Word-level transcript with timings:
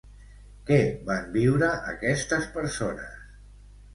Què 0.69 0.79
van 1.09 1.27
viure, 1.35 1.69
aquestes 1.93 2.47
persones? 2.57 3.23